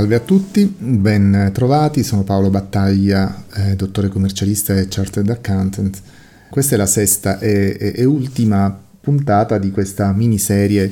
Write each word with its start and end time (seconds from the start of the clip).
Salve 0.00 0.14
a 0.14 0.20
tutti, 0.20 0.64
ben 0.78 1.50
trovati, 1.52 2.02
sono 2.02 2.24
Paolo 2.24 2.48
Battaglia, 2.48 3.44
eh, 3.52 3.76
dottore 3.76 4.08
commercialista 4.08 4.74
e 4.74 4.86
chartered 4.88 5.28
accountant. 5.28 6.00
Questa 6.48 6.74
è 6.74 6.78
la 6.78 6.86
sesta 6.86 7.38
e, 7.38 7.76
e, 7.78 7.92
e 7.94 8.04
ultima 8.06 8.74
puntata 8.98 9.58
di 9.58 9.70
questa 9.70 10.10
miniserie 10.14 10.90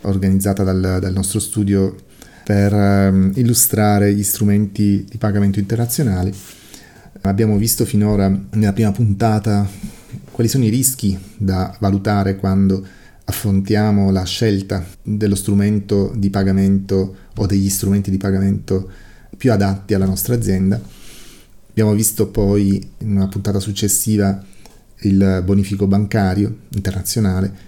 organizzata 0.00 0.62
dal, 0.62 0.96
dal 1.02 1.12
nostro 1.12 1.38
studio 1.38 1.96
per 2.44 2.72
um, 2.72 3.30
illustrare 3.34 4.14
gli 4.14 4.22
strumenti 4.22 5.04
di 5.06 5.18
pagamento 5.18 5.58
internazionali. 5.58 6.32
Abbiamo 7.20 7.58
visto 7.58 7.84
finora 7.84 8.34
nella 8.52 8.72
prima 8.72 8.90
puntata 8.90 9.68
quali 10.30 10.48
sono 10.48 10.64
i 10.64 10.70
rischi 10.70 11.18
da 11.36 11.76
valutare 11.78 12.36
quando 12.36 12.82
affrontiamo 13.28 14.10
la 14.10 14.24
scelta 14.24 14.84
dello 15.02 15.34
strumento 15.34 16.12
di 16.16 16.30
pagamento 16.30 17.16
o 17.36 17.46
degli 17.46 17.68
strumenti 17.68 18.10
di 18.10 18.18
pagamento 18.18 18.88
più 19.36 19.52
adatti 19.52 19.94
alla 19.94 20.06
nostra 20.06 20.34
azienda. 20.34 20.80
Abbiamo 21.70 21.92
visto 21.92 22.28
poi 22.28 22.90
in 22.98 23.16
una 23.16 23.28
puntata 23.28 23.60
successiva 23.60 24.42
il 25.00 25.42
bonifico 25.44 25.86
bancario 25.86 26.60
internazionale 26.70 27.65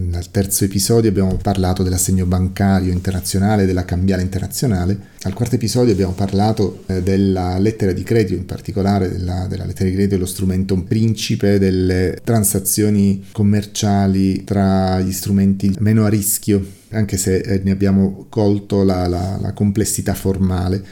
nel 0.00 0.30
terzo 0.30 0.64
episodio 0.64 1.10
abbiamo 1.10 1.36
parlato 1.36 1.82
dell'assegno 1.82 2.26
bancario 2.26 2.92
internazionale, 2.92 3.66
della 3.66 3.84
cambiale 3.84 4.22
internazionale. 4.22 4.98
Al 5.22 5.34
quarto 5.34 5.54
episodio 5.54 5.92
abbiamo 5.92 6.12
parlato 6.12 6.82
eh, 6.86 7.02
della 7.02 7.58
lettera 7.58 7.92
di 7.92 8.02
credito, 8.02 8.34
in 8.34 8.46
particolare 8.46 9.10
della, 9.10 9.46
della 9.48 9.64
lettera 9.64 9.88
di 9.88 9.94
credito, 9.94 10.16
lo 10.16 10.26
strumento 10.26 10.82
principe 10.82 11.58
delle 11.58 12.18
transazioni 12.24 13.26
commerciali 13.32 14.44
tra 14.44 15.00
gli 15.00 15.12
strumenti 15.12 15.74
meno 15.78 16.04
a 16.04 16.08
rischio, 16.08 16.64
anche 16.90 17.16
se 17.16 17.36
eh, 17.36 17.60
ne 17.62 17.70
abbiamo 17.70 18.26
colto 18.28 18.82
la, 18.82 19.06
la, 19.06 19.38
la 19.40 19.52
complessità 19.52 20.14
formale. 20.14 20.82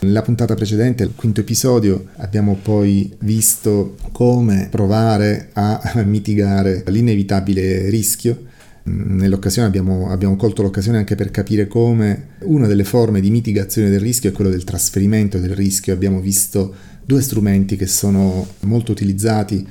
Nella 0.00 0.22
puntata 0.22 0.54
precedente, 0.54 1.02
il 1.02 1.12
quinto 1.16 1.40
episodio, 1.40 2.10
abbiamo 2.18 2.56
poi 2.62 3.12
visto 3.20 3.96
come 4.12 4.68
provare 4.70 5.50
a 5.54 5.80
mitigare 6.06 6.84
l'inevitabile 6.86 7.90
rischio. 7.90 8.44
Nell'occasione 8.84 9.66
abbiamo, 9.66 10.08
abbiamo, 10.08 10.36
colto 10.36 10.62
l'occasione 10.62 10.98
anche 10.98 11.16
per 11.16 11.32
capire 11.32 11.66
come 11.66 12.28
una 12.42 12.68
delle 12.68 12.84
forme 12.84 13.20
di 13.20 13.30
mitigazione 13.30 13.90
del 13.90 13.98
rischio 13.98 14.30
è 14.30 14.32
quello 14.32 14.50
del 14.50 14.62
trasferimento 14.62 15.38
del 15.38 15.54
rischio. 15.54 15.94
Abbiamo 15.94 16.20
visto 16.20 16.72
due 17.04 17.20
strumenti 17.20 17.76
che 17.76 17.88
sono 17.88 18.46
molto 18.60 18.92
utilizzati 18.92 19.66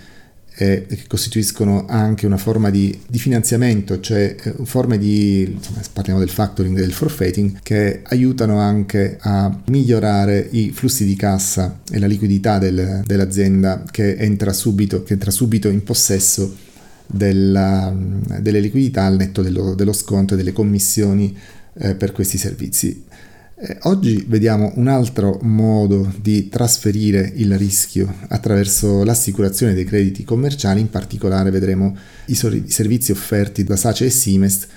e 0.60 0.86
che 0.88 1.04
costituiscono 1.08 1.86
anche 1.88 2.26
una 2.26 2.38
forma 2.38 2.72
di, 2.72 2.98
di 3.08 3.20
finanziamento, 3.20 4.00
cioè 4.00 4.36
eh, 4.42 4.56
forme 4.64 4.98
di, 4.98 5.42
insomma, 5.44 5.82
parliamo 5.94 6.20
del 6.20 6.30
factoring 6.30 6.76
e 6.76 6.82
del 6.82 6.94
forfeiting, 6.94 7.60
che 7.62 8.02
aiutano 8.04 8.58
anche 8.60 9.18
a 9.22 9.56
migliorare 9.68 10.48
i 10.52 10.72
flussi 10.72 11.06
di 11.06 11.16
cassa 11.16 11.82
e 11.92 12.00
la 12.00 12.08
liquidità 12.08 12.58
del, 12.58 13.04
dell'azienda 13.06 13.84
che 13.90 14.16
entra 14.16 14.52
subito, 14.52 15.04
che 15.04 15.14
entra 15.14 15.30
subito 15.30 15.70
in 15.70 15.84
possesso 15.84 16.56
della, 17.06 17.96
delle 18.40 18.60
liquidità 18.60 19.06
al 19.06 19.16
netto 19.16 19.44
dello, 19.44 19.76
dello 19.76 19.94
sconto 19.94 20.34
e 20.34 20.38
delle 20.38 20.54
commissioni 20.54 21.38
eh, 21.80 21.94
per 21.94 22.12
questi 22.12 22.40
servizi. 22.40 23.04
Eh, 23.60 23.76
oggi 23.84 24.24
vediamo 24.28 24.72
un 24.76 24.88
altro 24.88 25.40
modo 25.42 26.14
di 26.22 26.48
trasferire 26.48 27.32
il 27.38 27.58
rischio 27.58 28.14
attraverso 28.28 29.04
l'assicurazione 29.04 29.74
dei 29.74 29.84
crediti 29.84 30.24
commerciali, 30.24 30.80
in 30.80 30.92
particolare 30.92 31.50
vedremo 31.50 31.98
i, 32.26 32.36
servizi 32.36 33.12
offerti 33.12 33.64
da 33.64 33.76
SACE 33.76 34.06
e 34.06 34.10
Simest, 34.12 34.68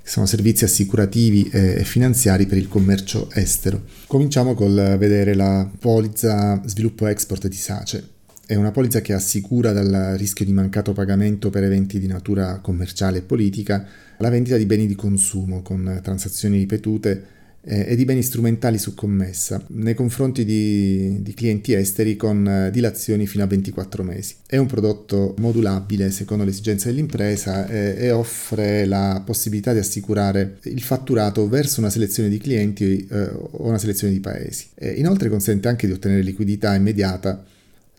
che 0.00 0.08
sono 0.08 0.26
servizi 0.26 0.62
assicurativi 0.62 1.48
e 1.50 1.82
finanziari 1.82 2.46
per 2.46 2.58
il 2.58 2.68
commercio 2.68 3.28
estero. 3.32 3.82
Cominciamo 4.06 4.54
col 4.54 4.94
vedere 5.00 5.34
la 5.34 5.68
polizza 5.76 6.62
sviluppo 6.64 7.08
export 7.08 7.48
di 7.48 7.56
SACE. 7.56 8.08
È 8.46 8.54
una 8.54 8.70
polizza 8.70 9.00
che 9.00 9.14
assicura 9.14 9.72
dal 9.72 10.14
rischio 10.16 10.44
di 10.44 10.52
mancato 10.52 10.92
pagamento 10.92 11.50
per 11.50 11.64
eventi 11.64 11.98
di 11.98 12.06
natura 12.06 12.60
commerciale 12.60 13.18
e 13.18 13.22
politica 13.22 13.84
la 14.18 14.28
vendita 14.28 14.56
di 14.56 14.66
beni 14.66 14.86
di 14.86 14.94
consumo 14.94 15.60
con 15.62 15.98
transazioni 16.04 16.58
ripetute 16.58 17.40
eh, 17.64 17.86
e 17.88 17.96
di 17.96 18.04
beni 18.04 18.22
strumentali 18.22 18.78
su 18.78 18.94
commessa 18.94 19.64
nei 19.68 19.94
confronti 19.94 20.44
di, 20.44 21.22
di 21.22 21.34
clienti 21.34 21.72
esteri 21.72 22.16
con 22.16 22.46
eh, 22.46 22.70
dilazioni 22.70 23.26
fino 23.26 23.44
a 23.44 23.46
24 23.46 24.02
mesi. 24.02 24.34
È 24.46 24.56
un 24.56 24.66
prodotto 24.66 25.34
modulabile 25.38 26.10
secondo 26.10 26.44
le 26.44 26.50
esigenze 26.50 26.88
dell'impresa 26.88 27.66
e, 27.66 27.94
e 27.98 28.10
offre 28.10 28.84
la 28.84 29.22
possibilità 29.24 29.72
di 29.72 29.78
assicurare 29.78 30.58
il 30.64 30.82
fatturato 30.82 31.48
verso 31.48 31.80
una 31.80 31.90
selezione 31.90 32.28
di 32.28 32.38
clienti 32.38 33.06
eh, 33.10 33.30
o 33.32 33.66
una 33.66 33.78
selezione 33.78 34.12
di 34.12 34.20
paesi. 34.20 34.66
E 34.74 34.90
inoltre 34.90 35.28
consente 35.28 35.68
anche 35.68 35.86
di 35.86 35.92
ottenere 35.92 36.22
liquidità 36.22 36.74
immediata 36.74 37.44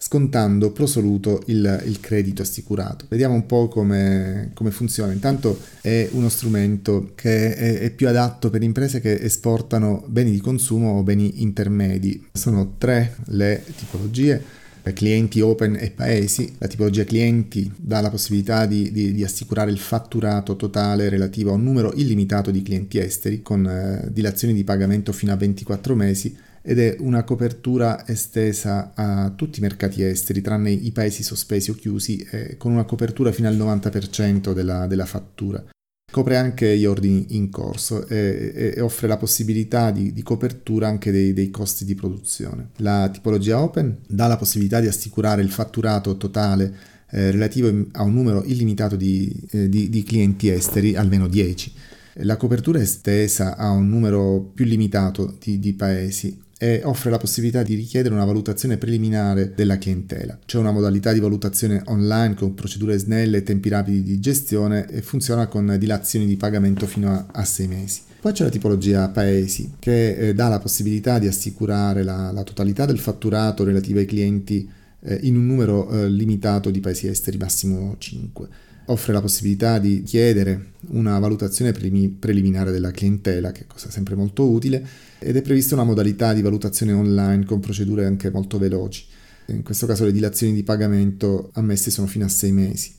scontando 0.04 0.74
prosoluto 0.74 1.42
il, 1.46 1.82
il 1.86 2.02
credito 2.02 2.42
assicurato. 2.42 3.06
Vediamo 3.08 3.36
un 3.36 3.46
po' 3.46 3.70
come, 3.70 4.52
come, 4.54 4.70
funziona. 4.70 5.14
Intanto 5.14 5.58
è 5.80 6.10
uno 6.12 6.28
strumento 6.28 7.14
che 7.16 7.56
è, 7.56 7.80
è, 7.80 7.90
più 7.90 8.10
adatto 8.10 8.50
per 8.50 8.62
imprese 8.64 9.00
che 9.00 9.14
esportano 9.14 10.04
beni 10.08 10.32
di 10.32 10.42
consumo 10.42 10.98
o 10.98 11.04
beni 11.04 11.42
intermedi. 11.42 12.28
Sono 12.34 12.74
tre 12.78 13.16
le 13.28 13.64
tipologie 13.78 14.44
clienti 14.92 15.40
open 15.40 15.78
e 15.80 15.92
paesi. 15.92 16.54
La 16.58 16.68
tipologia 16.68 17.06
clienti 17.06 17.72
dà 17.74 18.02
la 18.02 18.10
possibilità 18.10 18.66
di, 18.66 18.92
di, 18.92 19.14
di, 19.14 19.24
assicurare 19.24 19.72
il 19.72 19.80
fatturato 19.80 20.58
totale 20.58 21.08
relativo 21.08 21.52
a 21.52 21.54
un 21.54 21.64
numero 21.64 21.94
illimitato 21.96 22.52
di 22.52 22.62
clienti 22.62 22.98
esteri 22.98 23.42
con 23.42 23.66
eh, 23.66 24.10
dilazioni 24.12 24.54
di 24.54 24.66
pagamento 24.66 25.14
fino 25.14 25.32
a 25.32 25.38
24 25.38 25.96
mesi 25.96 26.36
ed 26.66 26.80
è 26.80 26.96
una 27.00 27.24
copertura 27.26 28.08
estesa 28.08 28.94
a 28.96 29.30
tutti 29.36 29.60
i 29.60 29.62
mercati 29.62 30.02
esteri, 30.02 30.42
tranne 30.42 30.72
i 30.72 30.92
paesi 30.92 31.22
sospesi 31.22 31.70
o 31.70 31.76
chiusi, 31.76 32.26
eh, 32.32 32.56
con 32.58 32.72
una 32.72 32.86
copertura 32.86 33.34
fino 33.34 33.50
al 33.50 33.58
90% 33.58 34.54
della, 34.54 34.88
della 34.88 35.06
fattura. 35.06 35.62
Copre 36.10 36.38
anche 36.38 36.78
gli 36.78 36.86
ordini 36.86 37.26
in 37.36 37.50
corso 37.50 38.08
e, 38.08 38.74
e 38.76 38.82
offre 38.82 39.08
la 39.08 39.18
possibilità 39.18 39.92
di, 39.92 40.14
di 40.14 40.24
copertura 40.24 40.88
anche 40.88 41.12
dei, 41.12 41.34
dei, 41.34 41.50
costi 41.50 41.84
di 41.84 41.96
produzione. 41.96 42.70
La 42.78 43.10
tipologia 43.12 43.62
open 43.62 43.98
dà 44.08 44.28
la 44.28 44.38
possibilità 44.38 44.80
di 44.80 44.88
assicurare 44.88 45.42
il 45.42 45.50
fatturato 45.50 46.16
totale 46.16 46.74
eh, 47.10 47.32
relativo 47.32 47.88
a 47.94 48.04
un 48.04 48.14
numero 48.14 48.44
illimitato 48.44 48.96
di, 48.96 49.36
eh, 49.52 49.68
di, 49.68 49.90
di 49.90 50.04
clienti 50.04 50.50
esteri, 50.50 50.96
almeno 50.96 51.28
10. 51.28 51.74
La 52.18 52.38
copertura 52.38 52.78
è 52.78 52.84
estesa 52.84 53.58
a 53.58 53.72
un 53.72 53.90
numero 53.90 54.52
più 54.54 54.66
limitato 54.66 55.36
di, 55.40 55.58
di 55.58 55.74
paesi 55.74 56.42
e 56.58 56.82
offre 56.84 57.10
la 57.10 57.18
possibilità 57.18 57.64
di 57.64 57.76
richiedere 57.76 58.14
una 58.14 58.26
valutazione 58.26 58.78
preliminare 58.78 59.54
della 59.54 59.78
clientela. 59.78 60.38
C'è 60.46 60.58
una 60.58 60.72
modalità 60.72 61.12
di 61.12 61.20
valutazione 61.20 61.82
online 61.86 62.36
con 62.36 62.54
procedure 62.54 62.98
snelle 62.98 63.38
e 63.38 63.44
tempi 63.44 63.70
rapidi 63.70 64.04
di 64.04 64.20
gestione 64.20 64.88
e 64.90 65.02
funziona 65.02 65.48
con 65.48 65.76
dilazioni 65.78 66.26
di 66.26 66.38
pagamento 66.38 66.86
fino 66.86 67.12
a, 67.12 67.26
a 67.32 67.44
sei 67.44 67.68
mesi. 67.68 68.02
Poi 68.22 68.32
c'è 68.32 68.46
la 68.46 68.50
tipologia 68.50 69.10
paesi 69.10 69.74
che 69.80 70.16
eh, 70.16 70.34
dà 70.34 70.48
la 70.48 70.60
possibilità 70.60 71.20
di 71.20 71.28
assicurare 71.28 72.04
la, 72.04 72.32
la, 72.32 72.44
totalità 72.44 72.86
del 72.86 73.00
fatturato 73.00 73.66
relativo 73.66 74.00
ai 74.00 74.06
clienti 74.06 74.70
eh, 75.02 75.20
in 75.24 75.36
un 75.36 75.46
numero 75.46 75.90
eh, 75.90 76.10
limitato 76.10 76.70
di 76.70 76.80
paesi 76.80 77.08
esteri, 77.08 77.38
massimo 77.38 77.96
5 77.98 78.48
offre 78.86 79.14
la 79.14 79.22
possibilità 79.22 79.80
di 79.80 80.04
chiedere 80.04 80.72
una 80.90 81.18
valutazione 81.20 81.72
preliminare 81.72 82.72
della 82.72 82.92
clientela, 82.92 83.52
che 83.52 83.62
è 83.62 83.68
cosa 83.68 83.90
sempre 83.90 84.16
molto 84.16 84.50
utile, 84.50 84.86
ed 85.20 85.36
è 85.36 85.42
prevista 85.42 85.76
una 85.76 85.84
modalità 85.84 86.34
di 86.34 86.42
valutazione 86.42 86.92
online 86.92 87.46
con 87.46 87.60
procedure 87.60 88.06
anche 88.06 88.30
molto 88.30 88.58
veloci. 88.58 89.06
In 89.48 89.64
questo 89.64 89.86
caso 89.86 90.06
le 90.06 90.12
dilazioni 90.12 90.54
di 90.54 90.64
pagamento 90.64 91.50
ammesse 91.54 91.92
sono 91.92 92.08
fino 92.08 92.26
a 92.26 92.30
sei 92.30 92.52
mesi. 92.52 92.94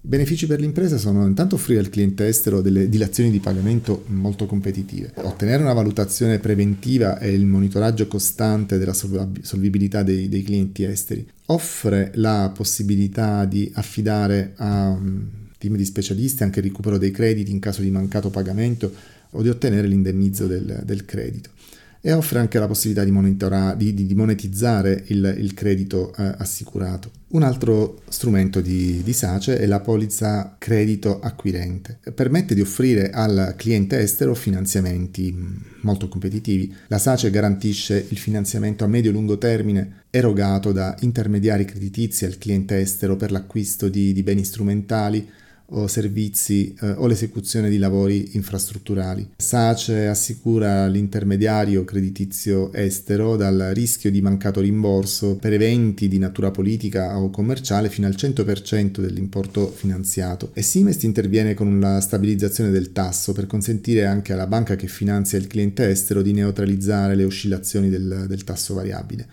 I 0.00 0.08
benefici 0.08 0.46
per 0.46 0.60
l'impresa 0.60 0.96
sono 0.96 1.26
intanto 1.26 1.56
offrire 1.56 1.80
al 1.80 1.90
cliente 1.90 2.26
estero 2.26 2.60
delle 2.60 2.88
dilazioni 2.88 3.30
di 3.30 3.40
pagamento 3.40 4.04
molto 4.06 4.46
competitive, 4.46 5.12
ottenere 5.16 5.62
una 5.62 5.72
valutazione 5.72 6.38
preventiva 6.38 7.18
e 7.18 7.32
il 7.32 7.46
monitoraggio 7.46 8.06
costante 8.06 8.78
della 8.78 8.94
solvibilità 8.94 10.02
dei, 10.02 10.28
dei 10.28 10.42
clienti 10.42 10.84
esteri, 10.84 11.26
offre 11.50 12.10
la 12.14 12.50
possibilità 12.54 13.44
di 13.44 13.70
affidare 13.74 14.54
a 14.56 14.88
un 14.88 15.26
team 15.58 15.76
di 15.76 15.84
specialisti 15.84 16.42
anche 16.42 16.60
il 16.60 16.66
recupero 16.66 16.98
dei 16.98 17.10
crediti 17.10 17.50
in 17.50 17.58
caso 17.58 17.82
di 17.82 17.90
mancato 17.90 18.30
pagamento 18.30 18.92
o 19.30 19.42
di 19.42 19.48
ottenere 19.48 19.86
l'indennizzo 19.86 20.46
del, 20.46 20.82
del 20.84 21.04
credito 21.04 21.50
e 22.00 22.12
offre 22.12 22.38
anche 22.38 22.58
la 22.58 22.66
possibilità 22.66 23.04
di, 23.74 23.94
di, 23.94 24.06
di 24.06 24.14
monetizzare 24.14 25.04
il, 25.06 25.36
il 25.38 25.54
credito 25.54 26.14
eh, 26.14 26.34
assicurato. 26.38 27.10
Un 27.30 27.42
altro 27.42 28.00
strumento 28.08 28.60
di, 28.60 29.02
di, 29.02 29.12
SACE 29.12 29.58
è 29.58 29.66
la 29.66 29.80
polizza 29.80 30.56
credito 30.58 31.20
acquirente. 31.20 31.98
Permette 32.14 32.54
di 32.54 32.62
offrire 32.62 33.10
al 33.10 33.54
cliente 33.56 33.98
estero 33.98 34.34
finanziamenti 34.34 35.32
mm, 35.32 35.56
molto 35.82 36.08
competitivi. 36.08 36.74
La 36.86 36.98
SACE 36.98 37.30
garantisce 37.30 38.06
il 38.08 38.16
finanziamento 38.16 38.84
a 38.84 38.86
medio-lungo 38.86 39.36
termine 39.36 40.04
erogato 40.10 40.72
da 40.72 40.96
intermediari 41.00 41.66
creditizi 41.66 42.24
al 42.24 42.38
cliente 42.38 42.78
estero 42.80 43.16
per 43.16 43.30
l'acquisto 43.30 43.88
di, 43.88 44.14
di 44.14 44.22
beni 44.22 44.44
strumentali 44.44 45.28
o 45.70 45.86
servizi 45.86 46.74
eh, 46.80 46.90
o 46.92 47.06
l'esecuzione 47.06 47.68
di 47.68 47.78
lavori 47.78 48.30
infrastrutturali. 48.32 49.30
SACE 49.36 50.06
assicura 50.06 50.86
l'intermediario 50.86 51.84
creditizio 51.84 52.72
estero 52.72 53.36
dal 53.36 53.70
rischio 53.72 54.10
di 54.10 54.22
mancato 54.22 54.60
rimborso 54.60 55.36
per 55.36 55.52
eventi 55.52 56.08
di 56.08 56.18
natura 56.18 56.50
politica 56.50 57.18
o 57.18 57.30
commerciale 57.30 57.88
fino 57.90 58.06
al 58.06 58.14
100% 58.16 59.00
dell'importo 59.00 59.70
finanziato 59.70 60.50
e 60.54 60.62
Simest 60.62 61.02
interviene 61.04 61.54
con 61.54 61.80
la 61.80 62.00
stabilizzazione 62.00 62.70
del 62.70 62.92
tasso 62.92 63.32
per 63.32 63.46
consentire 63.46 64.06
anche 64.06 64.32
alla 64.32 64.46
banca 64.46 64.76
che 64.76 64.86
finanzia 64.86 65.38
il 65.38 65.46
cliente 65.46 65.88
estero 65.88 66.22
di 66.22 66.32
neutralizzare 66.32 67.14
le 67.14 67.24
oscillazioni 67.24 67.88
del, 67.88 68.24
del 68.26 68.44
tasso 68.44 68.74
variabile. 68.74 69.26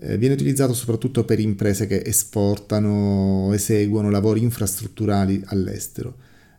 Eh, 0.00 0.16
viene 0.16 0.34
utilizzato 0.34 0.74
soprattutto 0.74 1.24
per 1.24 1.40
imprese 1.40 1.86
che 1.86 2.02
esportano 2.04 3.46
o 3.48 3.54
eseguono 3.54 4.10
lavori 4.10 4.42
infrastrutturali 4.42 5.42
all'estero. 5.46 6.14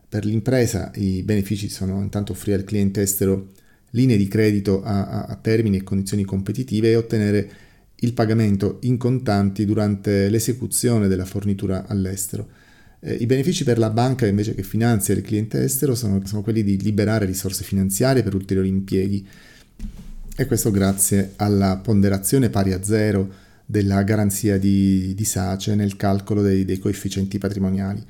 Per 0.08 0.24
l'impresa 0.24 0.90
i 0.96 1.22
benefici 1.22 1.68
sono 1.68 2.02
intanto 2.02 2.32
offrire 2.32 2.58
al 2.58 2.64
cliente 2.64 3.00
estero 3.02 3.52
linee 3.90 4.16
di 4.16 4.28
credito 4.28 4.82
a, 4.82 5.24
a, 5.24 5.36
termini 5.36 5.78
e 5.78 5.82
condizioni 5.82 6.24
competitive 6.24 6.90
e 6.90 6.96
ottenere 6.96 7.50
il 7.96 8.12
pagamento 8.12 8.78
in 8.82 8.96
contanti 8.98 9.64
durante 9.64 10.28
l'esecuzione 10.28 11.08
della 11.08 11.24
fornitura 11.24 11.86
all'estero. 11.86 12.48
Eh, 13.00 13.14
I 13.14 13.26
benefici 13.26 13.64
per 13.64 13.78
la 13.78 13.90
banca 13.90 14.26
invece 14.26 14.54
che 14.54 14.62
finanzia 14.62 15.14
il 15.14 15.22
cliente 15.22 15.62
estero 15.62 15.94
sono, 15.94 16.20
sono 16.26 16.42
quelli 16.42 16.62
di 16.62 16.80
liberare 16.80 17.24
risorse 17.24 17.64
finanziarie 17.64 18.22
per 18.22 18.34
ulteriori 18.34 18.68
impieghi 18.68 19.26
e 20.40 20.46
questo 20.46 20.70
grazie 20.70 21.34
alla 21.36 21.76
ponderazione 21.76 22.48
pari 22.48 22.72
a 22.72 22.82
zero 22.82 23.28
della 23.66 24.02
garanzia 24.04 24.58
di, 24.58 25.12
di 25.14 25.24
SACE 25.26 25.74
nel 25.74 25.96
calcolo 25.96 26.40
dei, 26.40 26.64
dei, 26.64 26.78
coefficienti 26.78 27.36
patrimoniali 27.36 28.02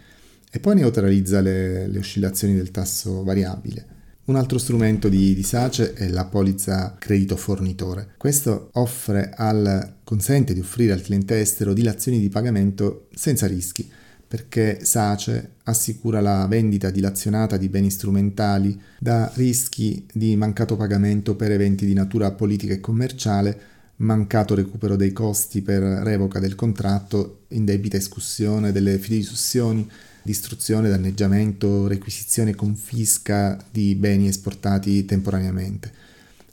e 0.49 0.61
poi 0.61 0.77
neutralizza 0.77 1.41
le, 1.41 1.89
le, 1.89 1.99
oscillazioni 1.99 2.55
del 2.55 2.71
tasso 2.71 3.25
variabile. 3.25 3.85
Un 4.27 4.37
altro 4.37 4.59
strumento 4.59 5.09
di, 5.09 5.35
di 5.35 5.43
SACE 5.43 5.93
è 5.95 6.07
la 6.07 6.25
polizza 6.25 6.95
credito 7.01 7.35
fornitore. 7.35 8.11
Questo 8.17 8.71
offre 8.75 9.33
al, 9.35 9.95
consente 10.05 10.55
di 10.55 10.61
offrire 10.61 10.93
al 10.93 11.03
cliente 11.03 11.41
estero 11.41 11.73
dilazioni 11.73 12.21
di 12.21 12.29
pagamento 12.29 13.09
senza 13.13 13.49
rischi 13.49 13.91
perché 14.31 14.85
SACE 14.85 15.55
assicura 15.65 16.21
la 16.21 16.47
vendita 16.47 16.91
dilazionata 16.91 17.57
di 17.57 17.69
beni 17.69 17.91
strumentali 17.91 18.81
da 19.01 19.29
rischi 19.35 20.07
di 20.13 20.37
mancato 20.37 20.77
pagamento 20.77 21.35
per 21.35 21.51
eventi 21.51 21.85
di 21.85 21.95
natura 21.95 22.31
politica 22.31 22.73
e 22.73 22.79
commerciale, 22.79 23.61
mancato 23.97 24.55
recupero 24.55 24.95
dei 24.95 25.11
costi 25.11 25.63
per 25.63 25.83
revoca 25.83 26.39
del 26.39 26.55
contratto, 26.55 27.41
indebita 27.49 27.97
escussione 27.97 28.71
delle 28.71 28.99
fideiussioni, 28.99 29.91
distruzione, 30.23 30.89
danneggiamento, 30.89 31.89
requisizione 31.89 32.51
e 32.51 32.55
confisca 32.55 33.59
di 33.69 33.97
beni 33.97 34.29
esportati 34.29 35.05
temporaneamente. 35.07 35.93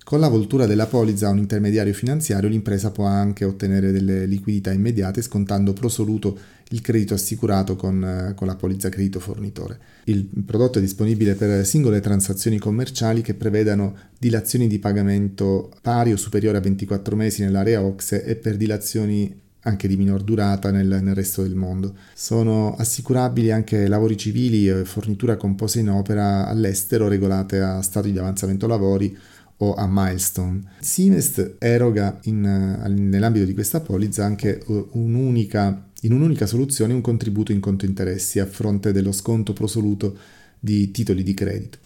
Con 0.07 0.21
la 0.21 0.29
voltura 0.29 0.65
della 0.65 0.85
polizza 0.85 1.27
a 1.27 1.31
un 1.31 1.37
intermediario 1.37 1.91
finanziario 1.91 2.47
l'impresa 2.47 2.91
può 2.91 3.03
anche 3.03 3.43
ottenere 3.43 3.91
delle 3.91 4.25
liquidità 4.25 4.71
immediate 4.71 5.21
scontando 5.21 5.73
pro 5.73 5.89
soluto 5.89 6.39
il 6.69 6.79
credito 6.79 7.13
assicurato 7.13 7.75
con, 7.75 8.01
eh, 8.01 8.33
con, 8.33 8.47
la 8.47 8.55
polizza 8.55 8.87
credito 8.87 9.19
fornitore. 9.19 9.77
Il 10.05 10.25
prodotto 10.45 10.77
è 10.77 10.81
disponibile 10.81 11.35
per 11.35 11.65
singole 11.65 11.99
transazioni 11.99 12.57
commerciali 12.57 13.21
che 13.21 13.33
prevedano 13.33 13.97
dilazioni 14.17 14.67
di 14.67 14.79
pagamento 14.79 15.73
pari 15.81 16.13
o 16.13 16.15
superiori 16.15 16.55
a 16.55 16.61
24 16.61 17.13
mesi 17.17 17.41
nell'area 17.41 17.83
OXE 17.83 18.23
e 18.23 18.37
per 18.37 18.55
dilazioni 18.55 19.41
anche 19.63 19.89
di 19.89 19.97
minor 19.97 20.23
durata 20.23 20.71
nel, 20.71 20.99
nel, 21.01 21.15
resto 21.15 21.41
del 21.41 21.55
mondo. 21.55 21.93
Sono 22.13 22.77
assicurabili 22.77 23.51
anche 23.51 23.87
lavori 23.87 24.15
civili 24.15 24.69
e 24.69 24.85
fornitura 24.85 25.35
composta 25.35 25.79
in 25.79 25.89
opera 25.89 26.47
all'estero 26.47 27.09
regolate 27.09 27.59
a 27.59 27.81
stato 27.81 28.07
di 28.07 28.17
avanzamento 28.17 28.67
lavori 28.67 29.17
o 29.57 29.73
a 29.73 29.87
milestone. 29.89 30.61
Simest 30.79 31.55
eroga 31.59 32.19
in, 32.23 32.41
nell'ambito 32.41 33.45
di 33.45 33.53
questa 33.53 33.81
polizza 33.81 34.25
anche 34.25 34.63
un'unica, 34.91 35.89
in 36.01 36.13
un'unica 36.13 36.45
soluzione 36.45 36.93
un 36.93 37.01
contributo 37.01 37.51
in 37.51 37.59
conto 37.59 37.85
interessi 37.85 38.39
a 38.39 38.45
fronte 38.45 38.91
dello 38.91 39.11
sconto 39.11 39.53
prosoluto 39.53 40.17
di 40.59 40.91
titoli 40.91 41.23
di 41.23 41.33
credito. 41.33 41.77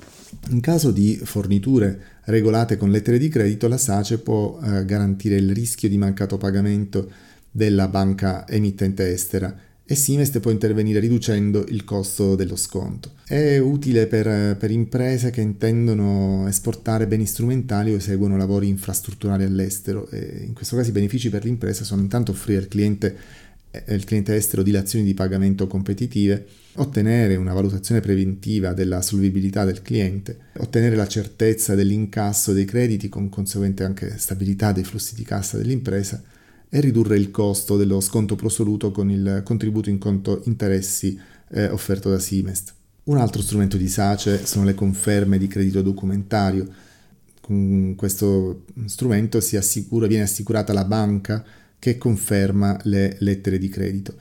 In 0.49 0.61
caso 0.61 0.91
di 0.91 1.19
forniture 1.23 2.19
regolate 2.25 2.77
con 2.77 2.89
lettere 2.89 3.17
di 3.17 3.29
credito, 3.29 3.67
la 3.67 3.77
SACE 3.77 4.19
può 4.19 4.59
eh, 4.61 4.85
garantire 4.85 5.35
il 5.35 5.51
rischio 5.53 5.89
di 5.89 5.97
mancato 5.97 6.37
pagamento 6.37 7.09
della 7.51 7.87
banca 7.89 8.47
emittente 8.47 9.11
estera 9.11 9.53
e 9.91 9.95
Simest 9.95 10.39
può 10.39 10.51
intervenire 10.51 11.01
riducendo 11.01 11.65
il 11.67 11.83
costo 11.83 12.35
dello 12.35 12.55
sconto. 12.55 13.15
È 13.27 13.57
utile 13.57 14.07
per, 14.07 14.55
per, 14.55 14.71
imprese 14.71 15.31
che 15.31 15.41
intendono 15.41 16.47
esportare 16.47 17.07
beni 17.07 17.25
strumentali 17.25 17.91
o 17.91 17.97
eseguono 17.97 18.37
lavori 18.37 18.69
infrastrutturali 18.69 19.43
all'estero. 19.43 20.09
E 20.09 20.45
in 20.47 20.53
questo 20.53 20.77
caso 20.77 20.87
i 20.87 20.93
benefici 20.93 21.29
per 21.29 21.43
l'impresa 21.43 21.83
sono 21.83 22.01
intanto 22.01 22.31
offrire 22.31 22.59
al 22.59 22.67
cliente, 22.69 23.17
eh, 23.69 23.83
al 23.89 24.05
cliente 24.05 24.33
estero 24.33 24.63
dilazioni 24.63 25.03
di 25.03 25.13
pagamento 25.13 25.67
competitive, 25.67 26.45
ottenere 26.75 27.35
una 27.35 27.51
valutazione 27.51 27.99
preventiva 27.99 28.71
della 28.71 29.01
solvibilità 29.01 29.65
del 29.65 29.81
cliente, 29.81 30.37
ottenere 30.59 30.95
la 30.95 31.07
certezza 31.07 31.75
dell'incasso 31.75 32.53
dei 32.53 32.63
crediti 32.63 33.09
con 33.09 33.27
conseguente 33.27 33.83
anche 33.83 34.17
stabilità 34.17 34.71
dei 34.71 34.85
flussi 34.85 35.15
di 35.15 35.23
cassa 35.23 35.57
dell'impresa, 35.57 36.23
e 36.73 36.79
ridurre 36.79 37.17
il 37.17 37.31
costo 37.31 37.75
dello 37.75 37.99
sconto 37.99 38.35
prosoluto 38.35 38.91
con 38.91 39.11
il 39.11 39.41
contributo 39.43 39.89
in 39.89 39.97
conto 39.97 40.41
interessi 40.45 41.19
eh, 41.49 41.67
offerto 41.67 42.09
da 42.09 42.17
Simest. 42.17 42.73
Un 43.03 43.17
altro 43.17 43.41
strumento 43.41 43.75
di 43.75 43.89
SACE 43.89 44.45
sono 44.45 44.63
le 44.63 44.73
conferme 44.73 45.37
di 45.37 45.47
credito 45.47 45.81
documentario. 45.81 46.65
Con 47.41 47.95
questo 47.97 48.63
strumento 48.85 49.37
assicura, 49.37 50.07
viene 50.07 50.23
assicurata 50.23 50.71
la 50.71 50.85
banca 50.85 51.43
che 51.77 51.97
conferma 51.97 52.79
le 52.83 53.17
lettere 53.19 53.57
di 53.57 53.67
credito. 53.67 54.15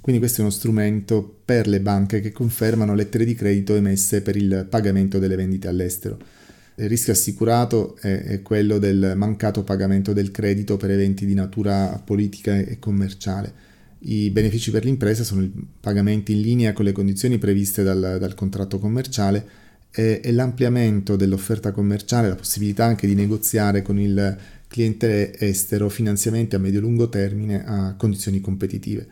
Quindi 0.00 0.20
questo 0.20 0.40
è 0.40 0.44
uno 0.44 0.52
strumento 0.52 1.36
per 1.44 1.68
le 1.68 1.80
banche 1.80 2.20
che 2.20 2.32
confermano 2.32 2.94
lettere 2.94 3.24
di 3.24 3.34
credito 3.34 3.76
emesse 3.76 4.20
per 4.22 4.34
il 4.34 4.66
pagamento 4.68 5.20
delle 5.20 5.36
vendite 5.36 5.68
all'estero. 5.68 6.18
Il 6.80 6.88
rischio 6.88 7.12
assicurato 7.12 7.96
è, 7.96 8.22
è, 8.22 8.42
quello 8.42 8.78
del 8.78 9.14
mancato 9.16 9.64
pagamento 9.64 10.12
del 10.12 10.30
credito 10.30 10.76
per 10.76 10.92
eventi 10.92 11.26
di 11.26 11.34
natura 11.34 12.00
politica 12.04 12.56
e 12.56 12.78
commerciale. 12.78 13.66
I 14.00 14.30
benefici 14.30 14.70
per 14.70 14.84
l'impresa 14.84 15.24
sono 15.24 15.42
i 15.42 15.52
pagamenti 15.80 16.32
in 16.32 16.40
linea 16.40 16.72
con 16.72 16.84
le 16.84 16.92
condizioni 16.92 17.38
previste 17.38 17.82
dal, 17.82 18.18
dal 18.20 18.34
contratto 18.34 18.78
commerciale 18.78 19.44
e, 19.90 20.20
e, 20.22 20.30
l'ampliamento 20.30 21.16
dell'offerta 21.16 21.72
commerciale, 21.72 22.28
la 22.28 22.36
possibilità 22.36 22.84
anche 22.84 23.08
di 23.08 23.16
negoziare 23.16 23.82
con 23.82 23.98
il 23.98 24.38
cliente 24.68 25.36
estero 25.36 25.88
finanziamenti 25.88 26.54
a 26.54 26.60
medio-lungo 26.60 27.08
termine 27.08 27.64
a 27.64 27.94
condizioni 27.96 28.40
competitive. 28.40 29.04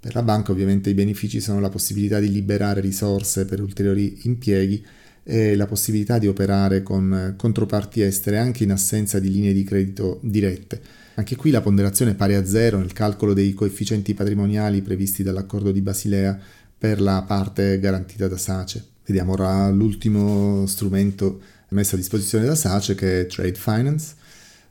Per 0.00 0.12
la 0.12 0.24
banca 0.24 0.50
ovviamente 0.50 0.90
i 0.90 0.94
benefici 0.94 1.40
sono 1.40 1.60
la 1.60 1.68
possibilità 1.68 2.18
di 2.18 2.32
liberare 2.32 2.80
risorse 2.80 3.44
per 3.44 3.60
ulteriori 3.60 4.22
impieghi 4.22 4.84
e 5.24 5.54
la 5.54 5.66
possibilità 5.66 6.18
di 6.18 6.26
operare 6.26 6.82
con 6.82 7.34
controparti 7.36 8.02
estere 8.02 8.38
anche 8.38 8.64
in 8.64 8.72
assenza 8.72 9.18
di 9.18 9.30
linee 9.30 9.52
di 9.52 9.64
credito 9.64 10.18
dirette. 10.22 10.80
Anche 11.14 11.36
qui 11.36 11.50
la 11.50 11.60
ponderazione 11.60 12.12
è 12.12 12.14
pari 12.14 12.34
a 12.34 12.44
zero 12.44 12.78
nel 12.78 12.92
calcolo 12.92 13.32
dei 13.34 13.52
coefficienti 13.54 14.14
patrimoniali 14.14 14.82
previsti 14.82 15.22
dall'accordo 15.22 15.70
di 15.70 15.80
Basilea 15.80 16.38
per 16.76 17.00
la 17.00 17.22
parte 17.22 17.78
garantita 17.78 18.28
da 18.28 18.36
SACE. 18.36 18.84
Vediamo 19.04 19.32
ora 19.32 19.68
l'ultimo 19.68 20.66
strumento 20.66 21.40
messo 21.68 21.94
a 21.94 21.98
disposizione 21.98 22.44
da 22.44 22.54
SACE 22.54 22.94
che 22.94 23.20
è 23.20 23.26
Trade 23.26 23.54
Finance, 23.54 24.14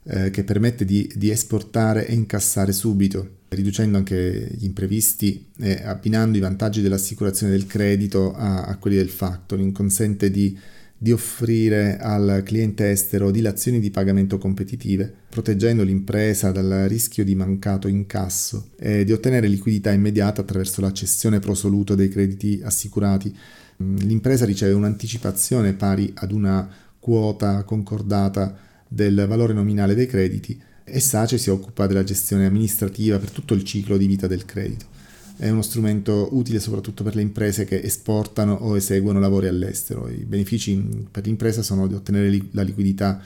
eh, 0.04 0.30
che 0.30 0.44
permette 0.44 0.84
di, 0.84 1.10
di 1.14 1.30
esportare 1.30 2.06
e 2.06 2.14
incassare 2.14 2.72
subito 2.72 3.40
riducendo 3.54 3.98
anche 3.98 4.50
gli 4.56 4.64
imprevisti 4.64 5.46
e 5.58 5.82
abbinando 5.84 6.36
i 6.36 6.40
vantaggi 6.40 6.80
dell'assicurazione 6.80 7.52
del 7.52 7.66
credito 7.66 8.34
a, 8.34 8.64
a 8.64 8.76
quelli 8.76 8.96
del 8.96 9.08
factoring, 9.08 9.72
consente 9.72 10.30
di, 10.30 10.58
di, 10.96 11.12
offrire 11.12 11.98
al 11.98 12.42
cliente 12.44 12.90
estero 12.90 13.30
dilazioni 13.30 13.78
di 13.78 13.90
pagamento 13.90 14.38
competitive, 14.38 15.12
proteggendo 15.28 15.82
l'impresa 15.82 16.50
dal 16.50 16.86
rischio 16.88 17.24
di 17.24 17.34
mancato 17.34 17.88
incasso 17.88 18.70
e 18.78 19.04
di 19.04 19.12
ottenere 19.12 19.48
liquidità 19.48 19.92
immediata 19.92 20.40
attraverso 20.40 20.80
la 20.80 20.92
cessione 20.92 21.38
prosoluto 21.38 21.94
dei 21.94 22.08
crediti 22.08 22.60
assicurati. 22.62 23.34
L'impresa 23.76 24.44
riceve 24.44 24.72
un'anticipazione 24.72 25.74
pari 25.74 26.10
ad 26.14 26.32
una 26.32 26.68
quota 26.98 27.64
concordata 27.64 28.56
del 28.86 29.24
valore 29.26 29.52
nominale 29.52 29.94
dei 29.94 30.06
crediti 30.06 30.70
e 30.84 31.00
SACE 31.00 31.38
si 31.38 31.50
occupa 31.50 31.86
della 31.86 32.04
gestione 32.04 32.46
amministrativa 32.46 33.18
per 33.18 33.30
tutto 33.30 33.54
il 33.54 33.64
ciclo 33.64 33.96
di 33.96 34.06
vita 34.06 34.26
del 34.26 34.44
credito. 34.44 34.86
È 35.36 35.48
uno 35.48 35.62
strumento 35.62 36.28
utile 36.32 36.60
soprattutto 36.60 37.02
per 37.02 37.14
le 37.14 37.22
imprese 37.22 37.64
che 37.64 37.80
esportano 37.80 38.54
o 38.54 38.76
eseguono 38.76 39.18
lavori 39.18 39.48
all'estero. 39.48 40.08
I 40.08 40.24
benefici 40.24 41.06
per 41.10 41.24
l'impresa 41.24 41.62
sono 41.62 41.86
di 41.86 41.94
ottenere 41.94 42.38
la 42.52 42.62
liquidità, 42.62 43.20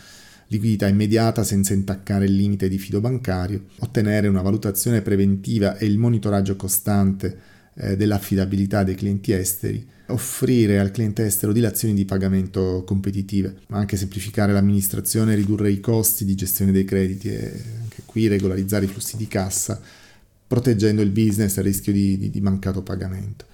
liquidità 0.48 0.86
immediata 0.86 1.42
senza 1.42 1.74
intaccare 1.74 2.24
il 2.26 2.34
limite 2.34 2.68
di 2.68 2.78
fido 2.78 3.00
bancario, 3.00 3.64
ottenere 3.80 4.28
una 4.28 4.42
valutazione 4.42 5.02
preventiva 5.02 5.76
e 5.76 5.86
il 5.86 5.98
monitoraggio 5.98 6.56
costante 6.56 7.54
eh, 7.76 7.96
dell'affidabilità 7.96 8.82
dei 8.82 8.94
clienti 8.94 9.32
esteri, 9.32 9.86
offrire 10.06 10.78
al 10.78 10.90
cliente 10.90 11.24
estero 11.24 11.52
dilazioni 11.52 11.94
di 11.94 12.04
pagamento 12.04 12.84
competitive, 12.86 13.56
ma 13.68 13.78
anche 13.78 13.96
semplificare 13.96 14.52
l'amministrazione, 14.52 15.34
ridurre 15.34 15.70
i 15.70 15.80
costi 15.80 16.24
di 16.24 16.34
gestione 16.34 16.72
dei 16.72 16.84
crediti 16.84 17.28
e 17.28 17.62
anche 17.80 18.02
qui 18.04 18.28
regolarizzare 18.28 18.84
i 18.84 18.88
flussi 18.88 19.16
di 19.16 19.26
cassa, 19.28 19.80
proteggendo 20.46 21.02
il 21.02 21.10
business 21.10 21.54
dal 21.56 21.64
rischio 21.64 21.92
di, 21.92 22.16
di, 22.18 22.30
di, 22.30 22.40
mancato 22.40 22.82
pagamento. 22.82 23.44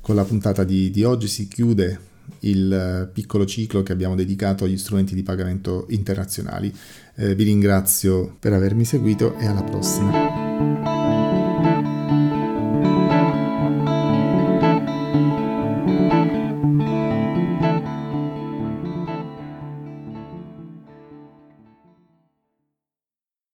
Con 0.00 0.14
la 0.14 0.24
puntata 0.24 0.64
di, 0.64 0.90
di 0.90 1.02
oggi 1.02 1.26
si 1.26 1.48
chiude 1.48 2.06
il 2.40 3.10
piccolo 3.12 3.46
ciclo 3.46 3.82
che 3.82 3.92
abbiamo 3.92 4.14
dedicato 4.14 4.64
agli 4.64 4.78
strumenti 4.78 5.14
di 5.14 5.22
pagamento 5.22 5.86
internazionali. 5.90 6.72
Eh, 7.16 7.34
vi 7.34 7.44
ringrazio 7.44 8.36
per 8.38 8.52
avermi 8.52 8.84
seguito 8.84 9.36
e 9.38 9.46
alla 9.46 9.62
prossima. 9.62 11.07